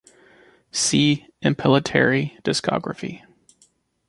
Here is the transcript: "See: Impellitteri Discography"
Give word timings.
"See: 0.71 1.27
Impellitteri 1.43 2.41
Discography" 2.41 3.21